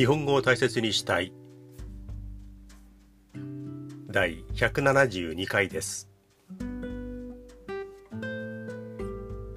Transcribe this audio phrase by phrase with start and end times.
[0.00, 1.30] 日本語を大切にしたい。
[4.08, 6.08] 第172回です。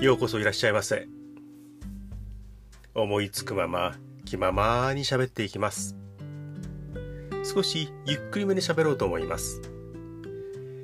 [0.02, 1.08] ようこそいらっしゃいませ。
[2.94, 5.96] 思いつくまま気ままに喋っていきます。
[7.46, 9.62] 少しゆっくりめに喋ろうと思います。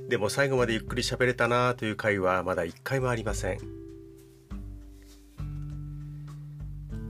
[0.08, 3.60] でも最後までゆっくり喋れたなという回はまだ一回もありません。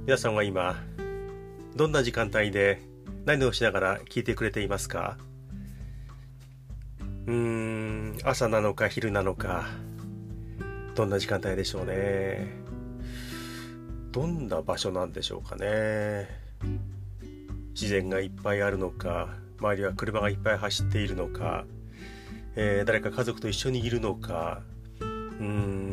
[0.07, 0.83] 皆さんは今
[1.79, 2.81] どんな時間帯で
[3.23, 5.17] 何をしながら聞いてくれていますか？
[7.25, 9.65] うーん朝なのか昼なのか。
[10.93, 12.49] どんな時間帯でしょうね？
[14.11, 16.27] どんな場所なんでしょうかね？
[17.69, 19.29] 自然がいっぱいあるのか
[19.61, 21.63] 周りは車がいっぱい走っているのか、
[22.57, 24.63] えー、誰か家族と一緒にいるのか。
[24.99, 25.88] うーん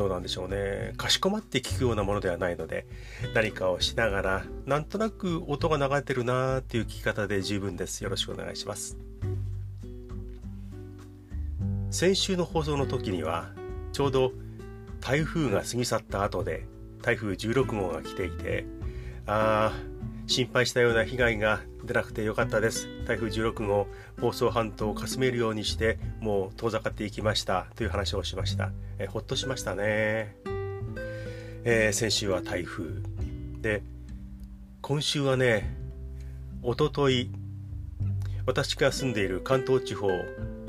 [0.00, 0.94] どうなんでしょうね。
[0.96, 2.86] かしこまって聞くようなものではないので
[3.34, 8.02] 何かをしながらなんとなく音が流れてるなーっていう聞き方で十分です。
[8.02, 8.96] よろしくお願いします。
[11.90, 13.50] 先週の放送の時には
[13.92, 14.32] ちょうど
[15.02, 16.64] 台風が過ぎ去った後で
[17.02, 18.64] 台風16号が来ていて
[19.26, 19.78] ああ
[20.30, 22.86] 心配したような被害が出なくてよかったです。
[23.04, 23.88] 台風16号
[24.20, 27.66] 房総半島をかすめるようにしてもう遠ざかっていきました。
[27.74, 28.70] という話をしました。
[29.00, 30.36] えほっとしましたね、
[31.64, 32.84] えー、先週は台風。
[33.60, 33.82] で
[34.82, 35.76] 今週はね
[36.62, 37.28] おととい
[38.46, 40.10] 私が住んでいる関東地方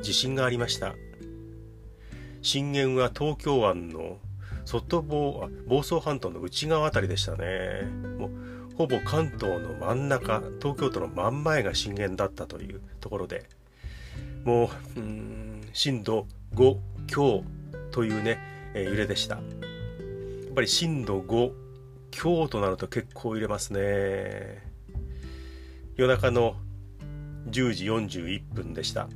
[0.01, 0.95] 地震がありました。
[2.41, 4.17] 震源は東京湾の
[4.65, 7.83] 外房房総半島の内側あたりでしたね。
[8.17, 8.31] もう
[8.81, 13.47] ほぼ関東の真ん中東京都の真ん前が震源だったというところで
[14.43, 17.43] もううん震度5強
[17.91, 18.39] というね、
[18.73, 19.35] えー、揺れでした。
[19.35, 19.43] やっ
[20.55, 21.51] ぱり震度5
[22.09, 24.65] 強となると結構揺れますね。
[25.95, 26.55] 夜中の
[27.51, 29.07] 10時41分でした。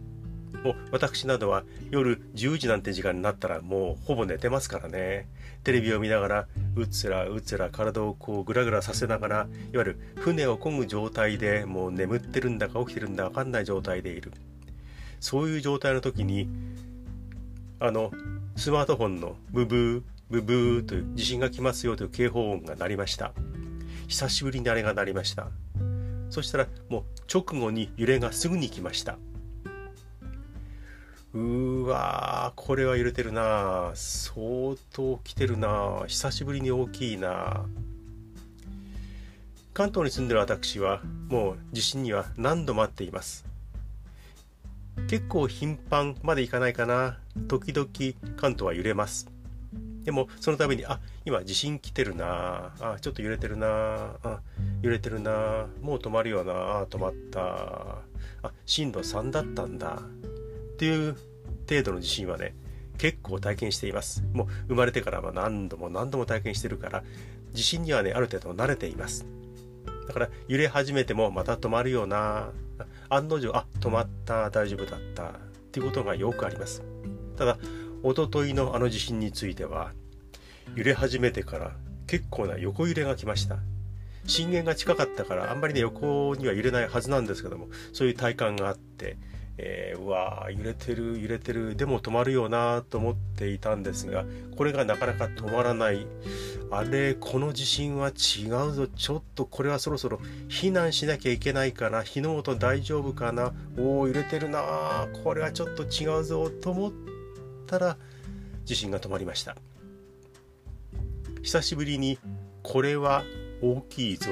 [0.63, 5.27] もう私などは夜10時なんて時間になったらもうほぼ寝てますからね。
[5.63, 14.31] テレビを見ながらうつらうつら体をこうグラグラさせながらいわゆる船を漕ぐ状態でもう眠ってるんだか起きてるんだか分かんない状態でいる。
[15.19, 16.47] そういう状態の時に
[17.79, 18.11] あの
[18.55, 23.33] スマートフォンのブブーブブーという地震が来ますよという警報音が鳴りました。
[24.07, 25.47] 久しぶりにあれが鳴りました。
[26.29, 29.17] そしたらもう直後に揺れがすぐに来ました。
[31.35, 33.91] うわーこれは揺れてるな。
[33.94, 34.38] 相
[34.94, 36.06] 当来てるな。
[36.07, 37.66] 久しぶりに大きいな。
[39.73, 43.44] 関東に住んでる私はもう地震には何度も会っています。
[45.09, 47.18] 結構頻繁までいかないかな。
[47.50, 47.90] 時々
[48.38, 49.28] 関東は揺れます。
[50.06, 52.72] でもその度にあ今地震来てるな。
[52.79, 54.16] あちょっと揺れてるな。
[54.23, 54.40] あ
[54.81, 55.67] 揺れてるな。
[55.81, 56.53] もう止まるよな。
[56.53, 57.41] あ止まった。
[58.41, 60.02] あ震度3だったんだ。
[60.75, 61.15] っていう
[61.69, 62.53] 程度の地震はね
[62.97, 64.23] 結構体験しています。
[64.33, 67.03] もう生まれてからは何度も何度も体験してるから
[67.53, 69.25] 地震にはねある程度慣れています。
[70.07, 72.51] だから揺れ始めてもまた止まるよな
[73.09, 75.31] 案の定あ止まった大丈夫だったっ
[75.71, 76.83] ていうことがよくあります。
[77.37, 77.57] ただ
[78.03, 79.93] おとといのあの地震については
[80.75, 81.71] 揺れ始めてから
[82.07, 83.59] 結構な横揺れが来ました。
[84.27, 89.17] 震源が近かったからあんまりね横には揺れないはずなんですけどもそういう体感があって
[89.57, 94.25] えー、うわ揺れてる揺れてるでも止まるよなと思っていたんですが
[94.57, 96.07] これがなかなか止まらない。
[96.71, 98.88] あれこの地震は違うぞ。
[98.88, 102.03] ちょっとこれはそろそろ避難しなきゃいけないかな。
[102.03, 103.53] 火の元大丈夫かな。
[103.77, 105.07] おお揺れてるな。
[105.23, 106.91] これはちょっと違うぞと思っ
[107.67, 107.97] たら
[108.66, 109.55] 地震が止まりました。
[111.43, 112.17] 久しぶりに
[112.63, 113.23] これは
[113.61, 114.31] 大きいぞ。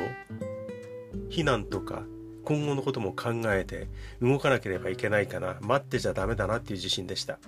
[1.30, 2.04] 避難とか
[2.44, 3.88] 今後のことも考えて
[4.22, 5.58] 動かなければいけないかな。
[5.62, 7.40] 待ってちゃダメだなっていう自信でした。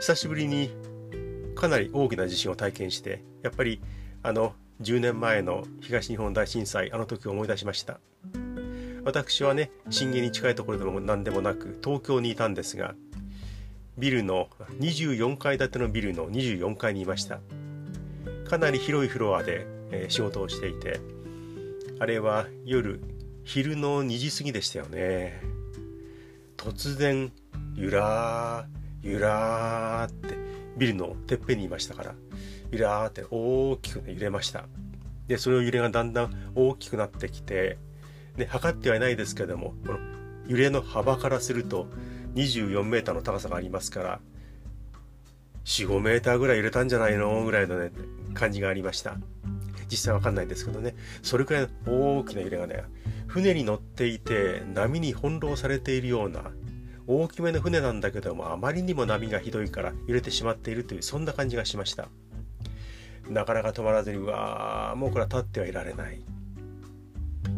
[0.00, 0.70] 久しぶりに
[1.54, 3.80] かなり大きな地震を体験してやっぱり
[4.22, 8.00] あの10年前の東日本大震災あの時を思い出しました。
[9.04, 12.94] 私はね震源に近いところでも何でもなく東京にいたんですが
[13.98, 14.48] ビルの
[14.80, 17.40] 24階建てのビルの24階にいました。
[18.48, 21.00] かなり広いフロアで、えー、仕事をしていて
[22.00, 23.00] あれは夜
[23.44, 25.40] 昼の2時過ぎでしたよね。
[26.56, 27.30] 突然
[27.74, 28.66] ゆらー
[29.02, 30.36] ゆらーって
[30.76, 32.14] ビルのてっぺんにいましたから
[32.72, 34.66] ゆらーって大きく、揺れました。
[35.28, 37.78] でその揺れがだんだん大きくなってきて
[38.36, 39.98] で測ってはいないですけどもこの
[40.46, 41.86] 揺れの幅からすると
[42.34, 44.20] 24メーの高さがありますから
[45.64, 47.90] 45メーターぐらい揺れたんじゃないのぐらいのね
[48.34, 49.16] 感じがありました。
[49.88, 50.94] 実際わかんないですけどね。
[51.22, 52.84] それくらいの大きな揺れがね
[53.26, 56.52] 船に乗っていて波に翻弄されているような
[57.06, 62.08] 大きめの船なんだけどもあまりにも波がひどいから揺れてしまっているというそんな感じがしました。
[63.28, 66.20] なかなか止まらずにうわーもうこれは立ってはいられない。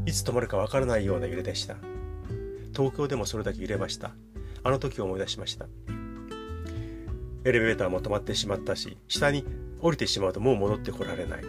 [0.04, 1.76] いつ止まるかわからないような揺れでした。
[2.72, 4.12] 東京でもそれだけ揺れました。
[4.62, 5.66] あの時思い出しました。
[7.44, 9.44] エレベーターも止まってしまったし下に
[9.80, 11.44] 降りてしまうともう戻ってこられない。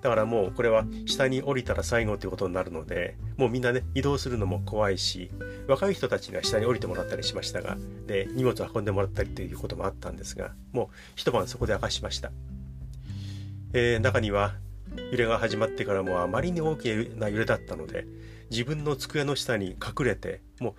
[0.00, 5.30] だからもうこれは下に降りたら最後ということになるのでもうみんなね移動するのも怖いし
[5.66, 12.30] 若い人たちには下に降りてもらったりしましたがで荷物を運んでもらったりということもあったんですがもう一晩そこで明かしました、
[13.72, 14.54] えー、中には
[15.10, 16.86] 揺れが始まってからもうあまりに大き
[17.16, 18.06] な揺れだったので
[18.50, 20.74] 自分の机の下に隠れてもう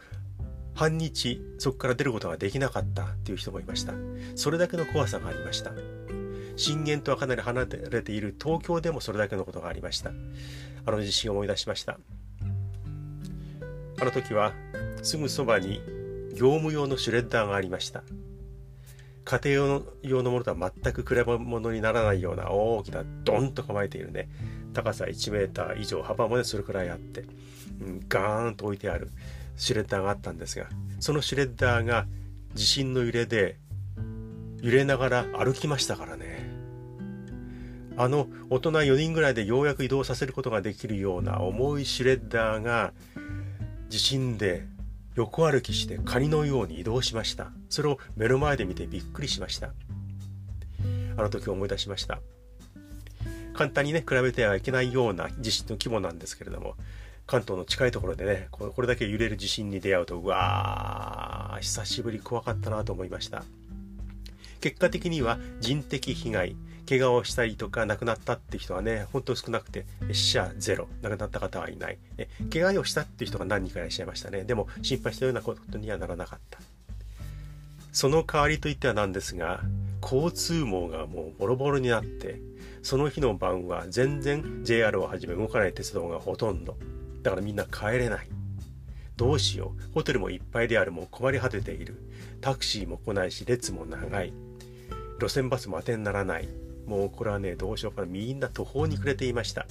[0.79, 3.93] 半日そこから出ることができなかったっていう人もいました。
[4.35, 5.71] それだけの怖さがありました。
[6.59, 10.11] 震源とはかなり離れている東京でもそれだけのことがありました。
[10.85, 11.99] あの地震を思い出しました。
[14.01, 14.53] あの時は
[15.01, 15.81] すぐそばに
[16.35, 18.03] 業務用のシュレッダーがありました。
[19.23, 24.29] 家庭用の用のものとは全く比べ物にならないような大きなドンと構えているね。
[24.73, 27.21] 高さ1メーター以上幅もねそれくらいあって、
[27.81, 29.09] うん、ガーンと置いてある
[29.55, 30.67] シュレッダーがあったんですが
[30.99, 32.05] そのシュレッダーが
[32.53, 33.57] 地震の揺れで
[34.61, 36.28] 揺れながら歩きましたからね。
[37.99, 42.93] あの大人4人ぐらいでようやく移動させることができるような重いシュレッダーが
[43.89, 44.65] 地震で
[45.15, 47.51] 横歩きしてカニのように移動しました。
[47.67, 49.73] それを目の前で見てびっくりしました。
[51.17, 52.21] あの時思い出しました。
[53.53, 56.75] 簡単にね比べてはいけないような地震の規模なんですけれども
[57.27, 63.43] 関東の近いところでねこれだけ揺れる地震に出会うとうわー久しぶり怖かったなと思いました。
[64.61, 66.55] 結果的には人的被害
[66.89, 76.59] 怪我をしたりとか亡くなったって人はね本当少なくて死者ゼロ亡くなった方はいないえ怪我をしたっていう人が何人かいらっしゃいましたねでも心配したようなことにはならなかった
[77.91, 79.61] その代わりといってはなんですが
[80.01, 82.41] 交通網がもうボロボロになって
[82.81, 86.77] その日の晩は全然 JR をはじめ動かない鉄道がほとんど
[87.21, 88.27] だからみんな帰れない。
[89.17, 89.93] どうしよう。
[89.93, 90.91] ホテルもいっぱいである。
[90.91, 91.95] もう困り果てている。
[92.41, 94.33] タクシーも来ないし、列も長い。
[95.19, 96.47] 路線バスも当てにならない。
[96.89, 98.07] もうこれはね、どうしようかな。
[98.07, 99.67] みんな途方に暮れていました。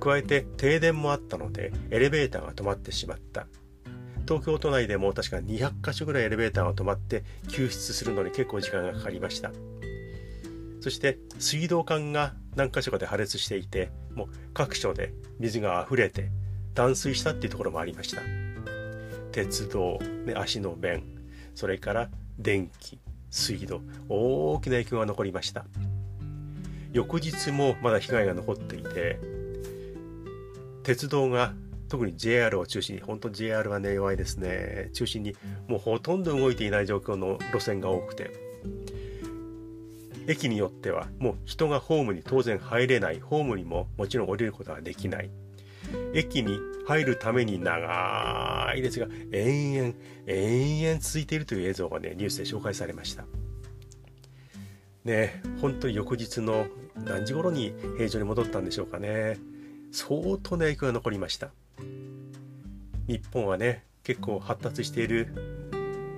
[0.00, 3.46] 加えて停電もあったので、エレベーターが止まってしまった。
[4.26, 9.52] 東京都内でも確か200箇所ぐらいエレベーターが止まって救出するのに結構時間がかかりました。
[10.80, 16.30] そして水道管が何箇所かで破裂していてもう各所で水が溢れて
[16.74, 18.20] 断水したっていうところもありました
[19.32, 21.02] 鉄道、ね、足の便
[21.54, 22.98] それから電気
[23.34, 25.64] 水道大きな影響が残りました。
[26.92, 29.18] 翌日もまだ被害が残っていて
[30.84, 31.52] 鉄道が
[31.88, 34.90] 特に JR を中心に本当 JR はね弱いですね。
[34.92, 35.34] 中心に
[35.66, 38.30] もうほとんど動いていない状況の路線が多くて。
[40.26, 43.18] 駅によってはもう人がホームに当然入れない。
[43.18, 45.30] ホームにももちろん降りることはできない。
[46.14, 49.94] 駅に入るために長い列が延々
[50.26, 53.24] 延々続いているという映像がねニュースで紹介されました。
[55.04, 56.66] ね本当に翌日の
[57.04, 59.38] 何時頃に平常に戻ったんでしょうかね。
[59.92, 61.50] 相当な影響が残りました。
[63.06, 65.28] 日本はね結構発達している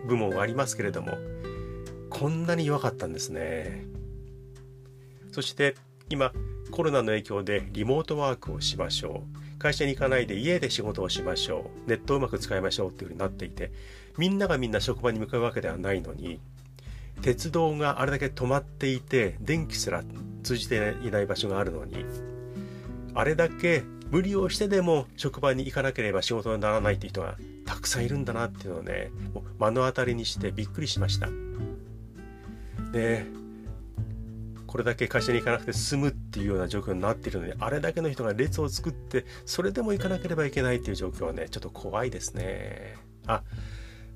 [0.06, 1.18] 部門はありますけれども
[2.10, 3.84] こんなに弱かったんですね。
[5.32, 5.74] そして
[6.08, 6.32] 今
[6.70, 9.45] コロナの影響でリモートワークをしましょう。
[9.58, 11.88] 会社に行かないで家で仕事をしましょう。
[11.88, 13.72] ネットをうまく使いましょうっていうふうになっていて
[14.18, 16.40] みんながみんな職場に向かうわけではないのに
[17.22, 20.04] 鉄道があれだけ止まっていて電気すら
[20.42, 22.04] 通じていない場所があるのに
[23.14, 29.10] あれだけ無理をしてでも職場に行かなければ仕事にならないっていう人がたくさんいるんだなっていうのをね
[29.58, 31.28] 目の当たりにしてびっくりしました。
[32.92, 33.26] で
[34.66, 42.96] これだけ会社に行かなくて済むっていうような状況になっているのにあれだけの人が列を作ってそれでも行かなければいけないっていう状況はねちょっと怖いですね。
[43.26, 43.42] あ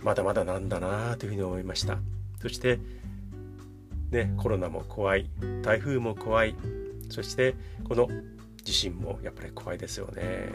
[0.01, 1.99] まだまだなんだなというふうに思いました。
[2.41, 2.79] そして
[4.11, 5.31] ねコロナも怖い
[5.63, 6.55] 台風も怖い。
[7.11, 7.55] そして
[7.89, 8.09] この
[8.63, 10.49] 地震もやっぱり怖いですよね。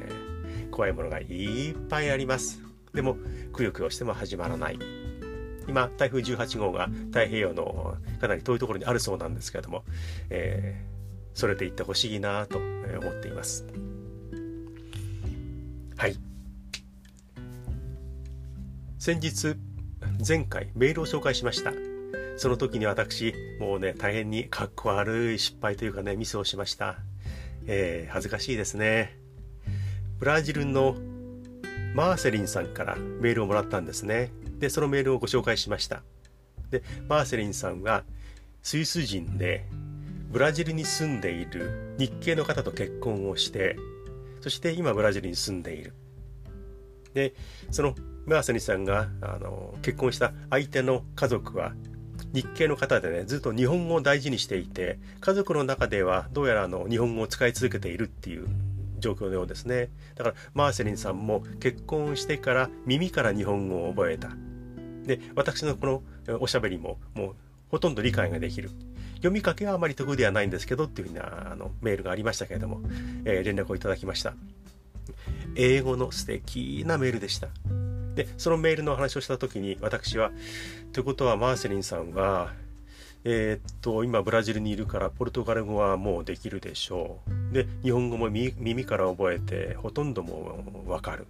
[0.72, 2.62] 怖いものがいっぱいあります。
[2.94, 3.18] でも
[3.52, 5.04] くよくよしても始まらない。
[5.67, 9.84] 今、台風18号が太平洋のかなり遠いところにあるそうなんですけれども、
[10.29, 13.65] えー、それでいってほしいなと思っています。
[15.98, 16.17] はい。
[19.00, 19.55] 先日、
[20.27, 21.74] 前回メールを紹介しました。
[22.38, 26.98] その時に私もうね大変にかっこ悪い失敗というかねミスをしました、
[27.65, 29.17] えー、恥ずかしいですね
[30.19, 30.95] ブラジルの
[31.93, 36.03] マーセリンさんからメールをもらったんですねでそのメールをご紹介しました。
[36.71, 38.03] でマーセリンさんは
[38.62, 39.65] スイス人で
[40.31, 43.77] ブラジルに住んでいる日系の方と結婚をして
[44.41, 45.93] そして今ブラジルに住んでいる。
[47.13, 47.33] で
[47.71, 47.95] その
[48.25, 51.74] マーセリンさんがあの結婚した相手の家族は
[52.33, 58.47] 日系の方でねずっと日本語を大事にしていて家族の中ではどうやらあの日本語を使い続けているっていう
[59.00, 59.90] 状況のようですね。
[60.16, 64.30] だからマーセリンさんも結婚してから耳から日本語を覚えた。
[65.06, 67.36] で私のこのおしゃべりももう
[67.70, 68.72] ほとんど理解ができる。
[69.16, 72.82] 読みかけはあまり得意ではないんですけどっていうふうなあのメールがありましたけれども、
[73.25, 74.34] えー、連絡をいただきました。
[75.56, 77.48] 英語の素敵なメールでした。
[78.16, 80.32] でそのメールの話をした時に私は
[80.94, 82.54] ということはマーセリンさんは
[83.27, 87.20] えー、っと今ブラジルにいるからポルトガル語はもうできるでしょ
[87.51, 87.53] う。
[87.53, 91.25] で日本語も耳から覚えてほとんどもうわかる。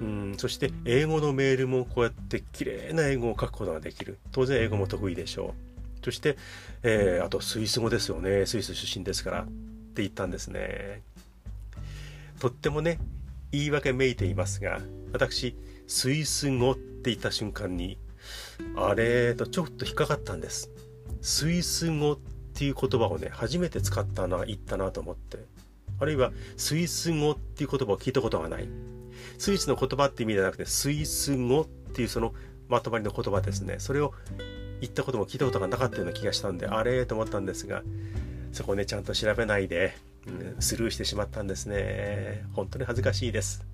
[0.00, 4.18] うんそして英語のメールもこうやって綺麗な英語を書くことができる。
[4.32, 5.54] 当然英語も得意でしょ
[6.02, 6.04] う。
[6.04, 6.38] そして、
[6.82, 8.46] えー、あとスイス語ですよね。
[8.46, 11.02] スイス出身ですからって言ったんですね。
[12.40, 12.98] とってもね
[13.52, 14.80] 言い訳めいていますが
[15.12, 15.54] 私
[15.86, 17.98] スイス語って言った瞬間に
[18.76, 20.70] あれとちょっと引っかかったんです。
[21.26, 22.18] スイス語っ
[22.54, 25.38] ていう言葉をね初めて使ったな言ったなと思って。
[25.98, 28.68] あるいはスイス語っていう言葉を聞いたことがない。
[29.36, 32.32] スイスの言葉って意味じゃなくてスイス語っていうその
[32.68, 33.76] まとまりの言葉ですね。
[33.78, 34.14] それを
[34.80, 37.82] 言ったことも聞いたことがなかったような気がしたんであれと思ったんですが
[38.52, 39.96] そこをねちゃんと調べないで、
[40.28, 42.44] うん、スルーしてしまったんですね。
[42.52, 43.66] 本当に恥ずかしいです。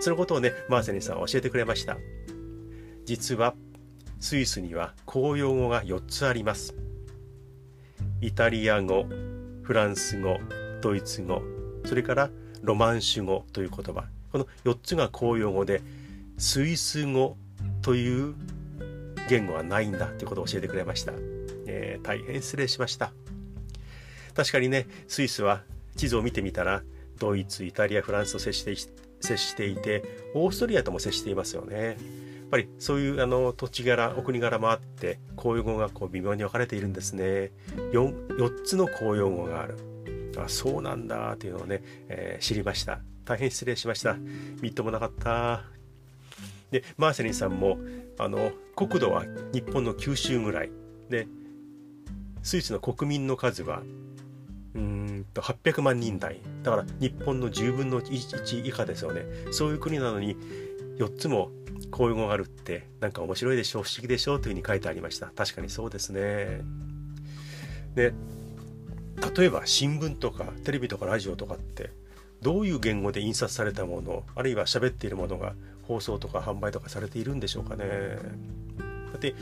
[0.00, 1.96] そのことをねマーセニーさんは教えてくれました。
[3.06, 3.54] 実は
[4.20, 6.74] スイスには公用語が4つあります。
[8.20, 9.06] イタリア語
[9.62, 10.38] フランス語
[10.80, 11.42] ドイツ語
[11.84, 12.30] それから
[12.62, 14.04] ロマンシュ語という言葉。
[14.32, 15.82] この4つが公用語で
[16.36, 17.36] スイス語
[17.82, 18.34] という
[19.28, 21.12] 言語はないんだということを教えてくれました、
[21.66, 23.12] えー、大変失礼しました。
[24.34, 25.62] 確かにねスイスは
[25.96, 26.82] 地図を見てみたら
[27.18, 28.74] ドイツイタリアフランスと接して
[29.20, 31.96] 接していてオーストリアとも接していますよね。
[32.50, 37.52] ぱりそういうあの土地柄お国柄もあって公用語がこう微妙に分かれているんですね。
[37.92, 39.76] 4, 4つの公用語がある。
[40.36, 43.00] あそうなんだというのをね、えー、知りました。
[43.24, 44.16] 大変失礼しました。
[44.62, 45.64] みっともなかった。
[46.70, 47.78] でマーセリンさんも
[48.18, 50.70] あの国土は日本の九州ぐらい。
[51.08, 51.26] で
[52.42, 53.82] スイスの国民の数は
[54.74, 56.40] うんと800万人台。
[56.62, 59.22] だから日本の10分の1以下ですよね。
[59.50, 60.36] そういう国なのに
[60.98, 61.50] 4つも
[61.90, 65.26] こういうのがあるってなんか面白いでしょう不思議でしょうというふうに書いてありました。
[65.26, 66.60] 確かにそうですね。
[67.94, 68.12] で
[69.36, 71.90] 例えば新聞とかテレビとかラジオとかって
[72.42, 77.84] どういう言語で印刷されたものあるいは喋っているものが放送とか販売とかされているんでしょうかね。
[79.12, 79.34] だって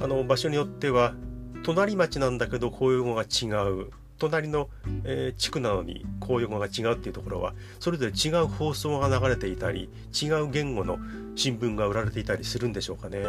[0.00, 1.14] あの場所によっては
[1.62, 3.90] 隣町なんだけどこういう語が違う。
[4.22, 4.68] 隣の、
[5.02, 10.98] えー、地区なのに公用語が違うっていうところはそれぞれ違う放送が流れていたり違う言語の
[11.34, 13.24] 新聞が売られていたりするんでしょうかね。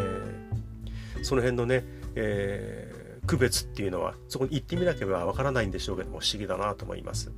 [1.24, 1.84] その辺のね、
[2.16, 7.32] えー、区別っていうのはそこに行ってみなければわからないんでしょうけども不思議だなと思います。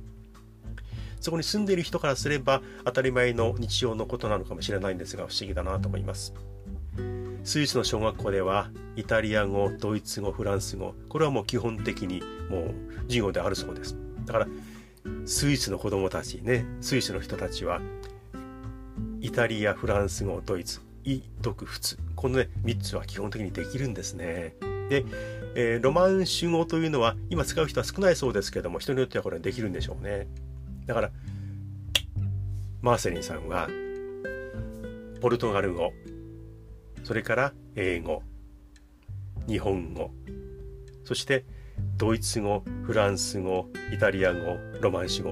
[1.20, 6.34] そこに住んでいる人からすれば当たり前の日常のことなのかもしれないんですが不思議だなと思います。
[7.46, 13.96] スイスの小学校ではイタリア語ドイツ語フランス語これはもう基本的にもう授業であるそうです。
[14.24, 14.48] だから
[15.26, 17.80] スイスの子供たちねスイスの人たちは
[19.20, 24.56] イタリアフランス語ドイツイ読仏このね3つは基本的にできるんですね。
[24.90, 25.04] で、
[25.54, 30.26] えー、ロマンシュ語というのは今使う人は少ないそうですけども人によってはこれできるんでしょうね。
[30.86, 31.10] だから
[32.82, 33.68] マーセリンさんは
[35.20, 35.92] ポルトガル語
[37.06, 38.20] それから英語
[39.46, 40.10] 日本語
[41.04, 41.44] そして
[41.96, 45.30] ドイツ語フランス語イタリア語ロマンシ語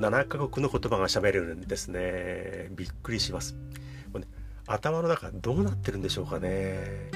[0.00, 2.68] 7カ国の言葉が喋れるんですね。
[2.72, 3.54] びっくりします。
[3.54, 4.26] ね、
[4.66, 7.10] 頭の中どうなってるんでしょうかね。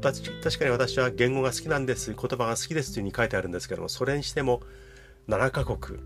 [0.00, 4.62] 確かに私は言語が好きなんです言葉が好きですというふうに書いてあるんですけどもそれにしても
[5.26, 5.98] 7カ国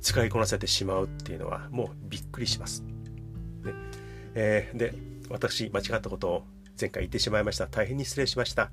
[0.00, 3.74] 使いこなせてしまうっていうのはもうびっくりします、ね。
[4.34, 4.94] えー、で
[5.30, 6.44] 私間違ったことを
[6.80, 7.66] 前回言ってしまいました。
[7.66, 8.70] 大変に失礼しました、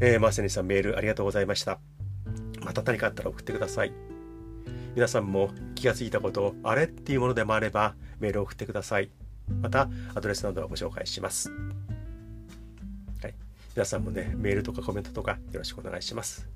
[0.00, 1.80] えー、マーセニさんメールありがとうございました。
[2.64, 3.92] また何かあったら送ってください。
[4.94, 9.10] 皆さんも気がついたことあれっていうものでもあればメールを送ってください。
[9.60, 11.50] またアドレスなどをご紹介します、
[13.22, 13.34] はい、
[13.74, 16.46] 皆さんもねメールとかコメントとかよろしくお願いします。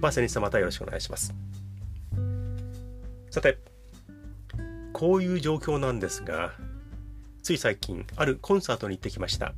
[0.00, 1.32] バーセニさんまたよろしくお願いします。
[3.30, 3.58] さて
[4.92, 6.52] こういう状況なんですが
[7.42, 9.52] つい最近あるコンサートに行ってきました。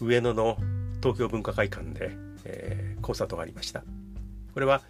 [0.00, 0.58] 上野の
[1.00, 2.10] 東京文化会館で、
[2.44, 3.84] えー、コンサートがありました。
[4.52, 4.82] これは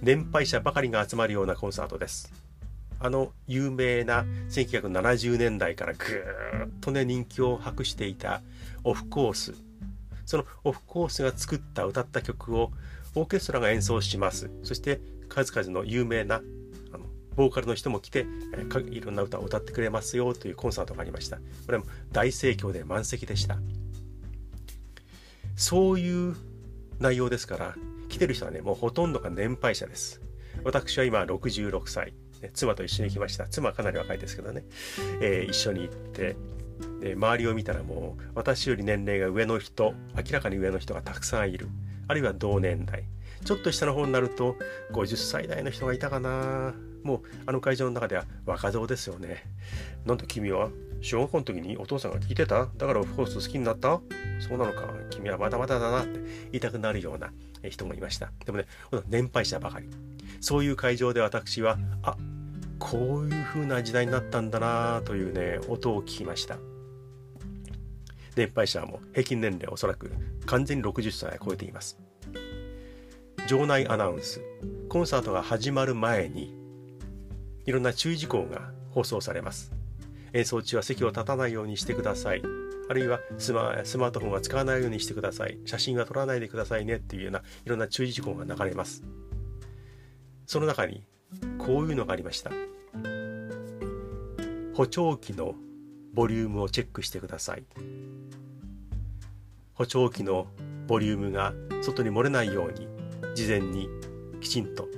[0.00, 2.32] 年配者ばかりが集まるようなコンサートです。
[3.00, 8.42] あの有名な1970年代からぐーっとね人気を博していた
[8.84, 9.54] オフコース。
[10.24, 12.70] そのオフコースが作った歌った曲を
[13.16, 14.52] オーケストラが演奏します。
[14.62, 16.42] そして数々の有名な
[17.36, 21.38] ボーカルの人も来て、えいろんな歌を歌ってくれますよというコンサートがありました。
[21.66, 23.58] これも大盛況で満席でした。
[25.56, 26.36] そういう
[26.98, 27.74] 内容ですから
[28.08, 30.20] 来てる人はねもうほとんどが年配者です。
[30.64, 32.14] 私は今66歳
[32.54, 33.46] 妻と一緒に行きました。
[33.48, 34.64] 妻はかなり若いですけどね、
[35.20, 36.36] えー、一緒に行って
[37.00, 41.68] で周りを見たらもう私より年齢が上の人明らかに上の人がたくさんいる。
[42.08, 43.04] あるいは同年代。
[43.44, 44.56] ちょっと下の方になると
[44.92, 46.74] 50歳代の人がいたかな。
[47.02, 49.44] もうあの会場の中では若造ですよね。
[50.04, 52.68] なんで君は小学校の時にお父さんが聞いてた？
[52.76, 54.00] だからオフコース好きになった？
[54.40, 54.88] そうなのか？
[55.10, 56.20] 君はまだまだだなって
[56.52, 57.32] 言いたくなるような
[57.68, 58.30] 人もいました。
[58.44, 58.66] でもね
[59.08, 59.88] 年配者ばかり。
[60.40, 62.16] そういう会場で私はあ
[62.78, 66.58] こういう風な時代になったんだなというね音を聞きました。
[68.34, 70.10] 年配者はもう平均年齢おそらく
[70.46, 71.98] 完全に60歳を超えています。
[73.48, 74.40] 場内アナウンス
[74.88, 76.54] コンサートが始まる前に
[77.66, 79.72] いろんな注意事項が放送されます。
[80.32, 82.42] 演奏中は席を立たないようにしてください。
[82.88, 85.58] あるいはスマスマートフォンは使わないようにしてください。
[85.64, 89.02] 写真は撮らないでくださいねっていうようないろんな注意事項が流れます。
[90.46, 91.04] その中に
[91.58, 92.50] こういうのがありました。
[94.74, 95.54] 補聴器の
[96.14, 97.64] ボリュームをチェックしてください。
[99.74, 100.46] 補聴器の
[100.86, 102.88] ボリュームが外に漏れないように
[103.34, 103.88] 事前に
[104.40, 104.88] きちんと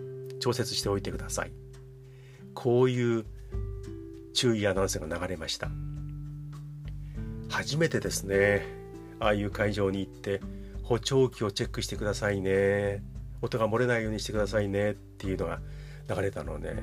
[0.40, 1.63] 調節しておいてください。
[2.54, 3.24] こういう
[4.32, 5.70] 注意アナウンスが流れました。
[7.48, 8.62] 初めてですね。
[9.20, 10.40] ああいう会場に行って
[10.82, 13.02] 補聴器をチェックしてくださいね。
[13.42, 14.92] 音が漏れないようにしてくださいね。
[14.92, 15.60] っていうのが
[16.08, 16.74] 流れたのをね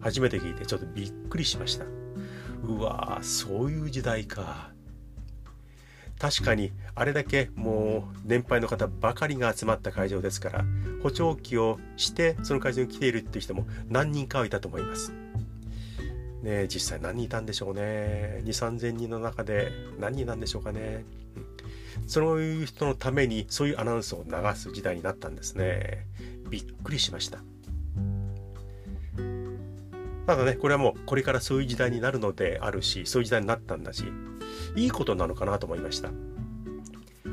[0.00, 1.84] 初めて聞いてちょっとびっくりしました。
[2.62, 4.75] うわーそういう時代か。
[6.18, 10.64] 確かにあれだけもう年配の方ばかりが集まった会場ですから
[11.02, 15.12] 補聴器をしてその会場に来ているっていう人も何人かはいたと思います。
[16.42, 18.42] ね実際何人いたんでしょうね。
[18.44, 21.04] 2 3 0 0人の中で何人なんでしょうかね、
[22.02, 26.06] うん、そういう人のためにそういうアナウンスを流す時代になったんですね。
[26.48, 27.40] びっくりしました。
[30.26, 34.04] ただねこれはもうこれからそういう時代になるのであるしそういう時代になったんだし
[34.74, 36.10] いいことなのかなと思いました。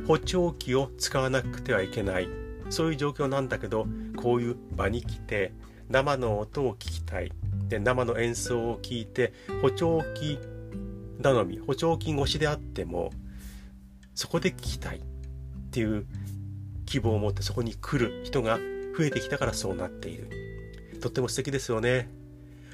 [0.07, 2.27] 補聴器を使わなくてはいけない。
[2.69, 3.85] そういう状況なんだけど
[4.17, 5.53] こういう場に来て
[5.89, 7.31] 生の音を聞きたい。
[7.67, 10.39] で生の演奏を聞いて補聴器
[11.21, 13.11] 頼み補聴器越しであっても
[14.15, 14.97] そこで聞きたい。
[14.97, 15.01] っ
[15.71, 16.05] ていう
[16.85, 18.59] 希望を持ってそこに来る人が
[18.95, 20.29] 増えてきたからそうなっている。
[21.01, 22.09] とっても素敵ですよね。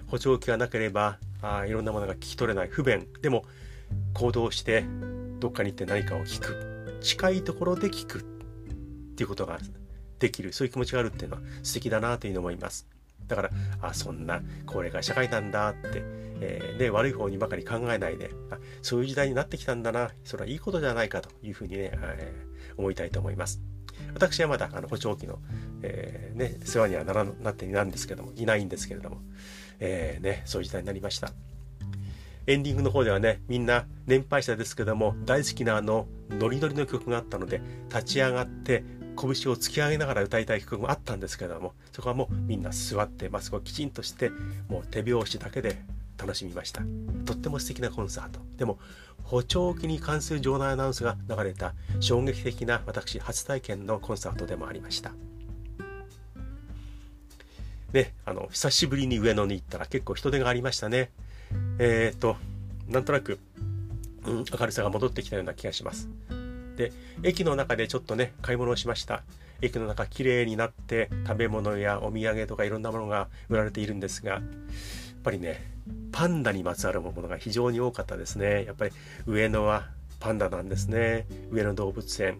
[0.07, 2.67] 補聴器がなければあいろんなものが聞き取れない。
[2.67, 3.07] 不便。
[3.21, 3.45] でも
[4.13, 4.85] 行動して
[5.39, 8.21] どっかに行って何かを聞く近いところで聞くっ
[9.15, 9.59] ていうことが
[10.19, 12.87] できるそういう気持ちがあるっていうのは素敵だなというふうに思います
[13.27, 13.49] だから
[13.81, 16.01] あそんな高齢化社会なんだって、
[16.41, 23.61] えー、ね、悪い方にばかり考えないであそういう時代になってきたんだなそれはいいことじゃないかというふうにね、えー、思いたいと思います
[24.13, 25.39] 私はまだあの補聴器の、
[25.83, 29.21] えー、ね、世話にはならなっていないんですけどもいないんですけれども、
[29.79, 31.31] えー、ね、そういう時代になりました。
[32.47, 38.83] エンディングの方ではね、みんな年配者ですけども、大好きなあのノリノリの曲があったので、立ち上がって
[39.15, 44.31] 拳を突き上げながら歌いたい曲もあったんですけども、そこはもうみんな座ってマスクをきちんとして、
[44.69, 45.77] もう手拍子だけで
[46.17, 46.81] 楽しみました。
[47.25, 48.39] とっても素敵なコンサート。
[48.57, 48.79] でも、
[49.23, 55.11] 補聴器に関する場内アナウンスが流れた衝撃的な私初体験のコンサートでもありました。
[57.93, 61.11] ね、あの、久しぶりに上野に行ったら結構人手がありましたね。
[61.79, 62.37] えっ、と、
[62.87, 63.39] なんとなく、
[64.25, 66.09] うん、明るさが戻ってきたような気がします。
[66.75, 66.91] で、
[67.23, 69.23] 駅の中でちょっとね、買い物をしました。
[69.61, 74.41] 駅の中綺麗になって食べ物やお土産とかいろんなものが売られているんですが、やっ
[75.23, 75.71] ぱりね、
[76.11, 78.65] パンダにまつわるものが非常に多かったですね。
[78.65, 78.91] やっぱり
[79.25, 81.27] 上野はパンダなんですね。
[81.51, 82.39] 上野動物園。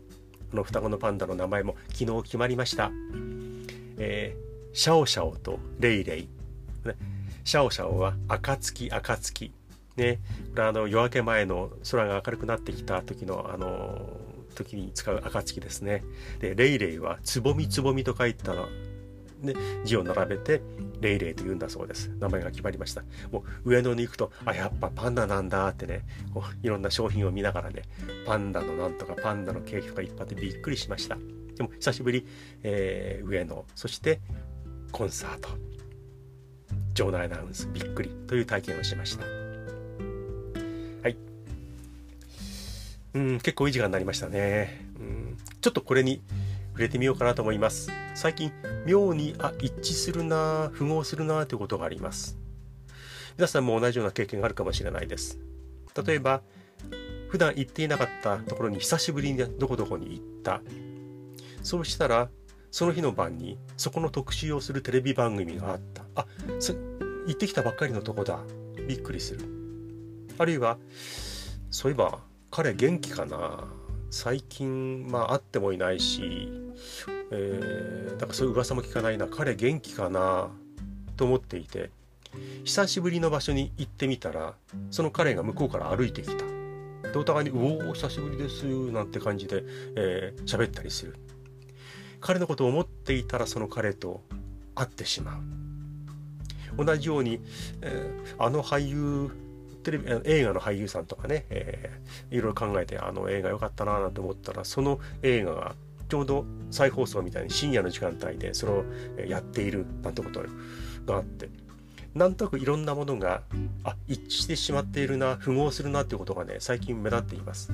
[0.51, 2.91] この双子のパンダの名前も昨日決まりました。
[3.97, 6.29] えーシャオシャオとレイレイ。
[6.85, 6.95] ね、
[7.49, 9.51] シャオシャオは暁暁。
[9.95, 10.19] ね、
[10.51, 14.07] これあの夜明け前の空が明るくなってきた時のあの
[14.53, 16.03] 時に使う暁ですね。
[16.39, 18.53] で、レイレイはつぼみつぼみと書いた
[19.41, 20.61] ね、字を並べて
[21.01, 22.11] レイレイと言うんだそうです。
[22.19, 23.01] 名前が決まりました。
[23.31, 26.05] もう上野に行くとあやっぱパンダなんだってね。
[26.31, 27.81] こういろんな商品を見ながらね
[28.27, 31.17] パンダのなんとかパンダのケーキとかいっぱいでびっくりしました。
[31.55, 32.27] でも久しぶり、
[32.61, 33.65] えー、上野。
[33.73, 34.21] そして
[34.91, 35.68] コンサート。
[36.99, 38.09] 場内アナウンスびっくり。
[38.27, 39.25] という体験をしました。
[39.25, 39.31] は
[41.09, 41.15] い。
[43.13, 44.85] うん結構いい時間になりましたね。
[44.99, 45.37] うん。
[45.61, 46.21] ちょっとこれに
[46.73, 47.89] 触れてみようかなと思います。
[48.15, 48.51] 最近
[48.85, 52.37] 妙にあ一致するな符合するなということがあります。
[53.37, 55.39] 皆さんも同じような経験があるかもしれないです。
[56.05, 56.41] 例えば
[57.29, 60.61] 普段行っていなかったところに久しぶりにどこどこに行った。
[61.63, 62.29] そうしたら
[62.71, 66.03] その日の晩にそこの特集をするテレビ番組があった。
[66.15, 66.25] あ
[67.29, 68.39] 行ってきたばっかりのとこだ。
[68.87, 69.45] びっくりする。
[70.39, 70.79] あるいは
[71.69, 73.65] そういえば彼元気かな。
[74.09, 76.51] 最近まあ会ってもいないし、
[77.29, 79.27] えー、だからそういう噂も聞かないな。
[79.27, 80.49] 彼元気かな。
[81.17, 81.91] と思っていて
[82.63, 84.55] 久しぶりの場所に行ってみたら
[84.89, 86.45] その彼が向こうから歩いてきた。
[87.11, 89.65] でお互いに「おお久しぶりです」なんて感じで喋、
[89.97, 91.15] えー、ったりする。
[92.21, 94.23] 彼のことを思っていたらその彼と
[94.73, 95.68] 会ってしまう。
[96.83, 97.39] 同じように、
[97.81, 99.31] えー、あの俳優
[99.83, 105.75] テレビ映画の俳優さんとかね、えー、いろいろ考えてあの映画良かったななんて思ったらその映画が
[106.09, 108.83] ちょうど再放送みたいに深夜の時間帯でそれを
[109.27, 110.41] やっているなんてこと
[111.05, 111.49] があって
[112.15, 113.43] なんとなくいろんなものが
[113.83, 117.71] あ一致してしまっているな符合するなっていうことがね最近目立っています。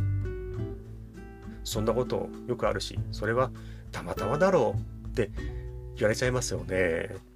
[1.63, 3.49] そんなことよくあるしそれは
[3.91, 5.31] たまたまだろうって
[5.95, 7.34] 言われちゃいますよね。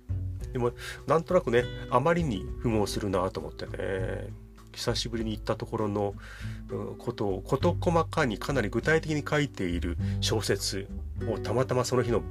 [0.54, 0.72] でも
[1.08, 4.28] なんとなくねあまりに符合するなと思ってね
[4.72, 6.14] 久しぶりに行ったところの
[6.98, 10.88] ことを事細かにかなり具体的に書いている小説
[11.28, 12.22] をたまたまその日の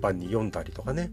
[0.00, 1.10] 晩に読んだりとかね。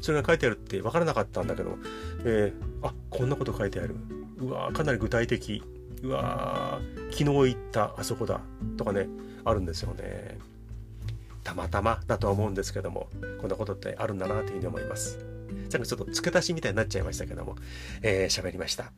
[0.00, 1.76] それが書いてあるって分からなかったんだけど、
[2.24, 3.96] えー、あこんなこと書いてある。
[4.38, 5.62] うわかなり具体的。
[6.02, 8.40] うわ昨日行ったあそこだ。
[8.76, 9.08] とかね
[9.44, 10.38] あるんですよね。
[11.44, 13.08] たまたまだとは思うんですけども
[13.40, 15.29] こんなことってあるんだなというふうに思います。
[15.68, 17.60] さっきちょっと付け足しみたいになっちゃいましたけども喋、
[18.02, 18.92] えー、りました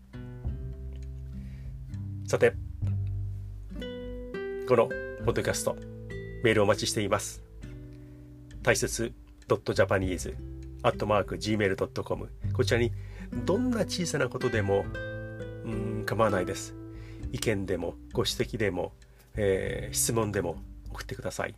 [2.32, 2.54] さて、
[4.66, 4.94] このポ
[5.32, 5.76] ッドキャスト、
[6.42, 7.42] メールお待ちしています。
[8.62, 9.12] 大切
[9.48, 12.90] .japanese.gmail.com こちらに
[13.44, 14.86] どんな小さなことでも
[15.64, 16.74] うん構わないです。
[17.32, 18.94] 意見でもご指摘でも、
[19.34, 20.56] えー、質問でも
[20.90, 21.54] 送ってください。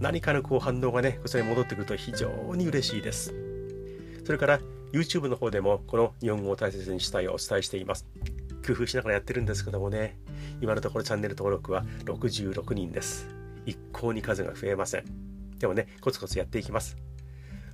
[0.00, 3.47] 何かのこう反応がね、こちらに戻ってくると非常に嬉しいです。
[4.28, 4.60] それから
[4.92, 8.04] YouTube の方でもこの日本語を大切にしたいをお伝えしています。
[8.66, 10.18] 工夫しながらやってるんですけどもね。
[10.60, 13.26] 今のところチャンネル登録は66人です。
[13.64, 15.04] 一向に数が増えません。
[15.58, 16.98] でもねコツコツやっていきます。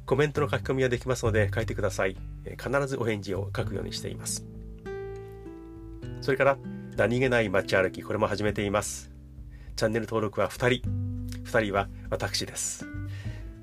[0.06, 2.16] コメントの書き込みはできますので書いてください。
[2.44, 4.46] 必ずお返事を書くようにしています。
[6.20, 6.56] それから
[6.96, 9.10] 何気ない街歩きこれも始めています。
[9.74, 10.88] チャンネル登録は2人。
[11.50, 12.86] 2人は私です。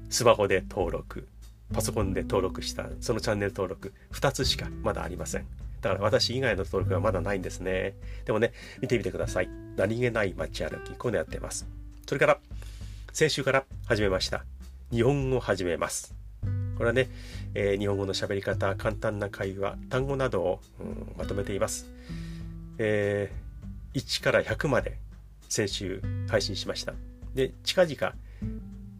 [0.09, 1.29] スマホで登録。
[1.73, 5.45] パソコンで登録したそのチャンネル登録2つしかまだありません
[5.81, 7.95] だから私以外の登録はまだないんですね。
[8.25, 9.49] でもね、見てみてください。
[9.75, 10.93] 何気ない街歩き。
[10.93, 11.67] こういうのやってます。
[12.05, 12.37] それから、
[13.11, 14.45] 先週から始めました。
[14.91, 16.13] 日本語を始めます。
[16.77, 17.09] これはね、
[17.55, 21.89] えー、日本語の喋り方、簡単な会話、単語などを、うん、まとめています。
[22.77, 24.97] えー、1から100まで
[25.49, 26.93] 先週配信しました。
[27.33, 28.13] で、近々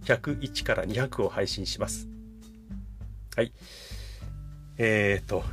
[0.05, 2.10] 101から200を配信します。
[3.35, 3.53] はい。
[4.77, 5.43] えーと、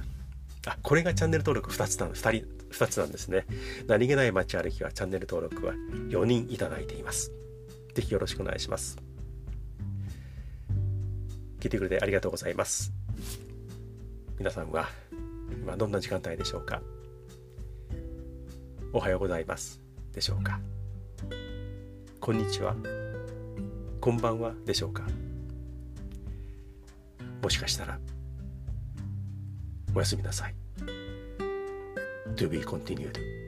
[0.66, 3.46] あ、これがチャンネル登録2つなの、2人、2つなんですね。
[3.86, 7.32] 何気ない街歩きはチャンネル登録は4人いただいています。
[7.94, 8.98] ぜひよろしくお願いします。
[11.60, 12.92] 聞いてくれてありがとうございます。
[14.38, 14.88] 皆さんは
[15.60, 16.80] 今どんな時間帯でしょうか？
[18.92, 19.80] おはようございます
[20.12, 20.60] でしょうか？
[22.20, 22.76] こんにちは
[24.00, 25.02] こんばんはでしょうか？
[27.42, 27.98] もしかしたら
[29.94, 30.54] おやすみなさい。
[32.36, 33.47] To be continued.